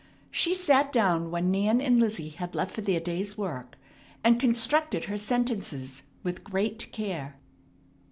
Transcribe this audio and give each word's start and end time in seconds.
She 0.31 0.55
sat 0.55 0.91
down 0.91 1.29
when 1.29 1.51
Nan 1.51 1.79
and 1.79 1.99
Lizzie 1.99 2.29
had 2.29 2.55
left 2.55 2.71
for 2.71 2.81
their 2.81 2.99
day's 2.99 3.37
work, 3.37 3.77
and 4.23 4.39
constructed 4.39 5.03
her 5.03 5.15
sentences 5.15 6.01
with 6.23 6.43
great 6.43 6.91
care. 6.91 7.35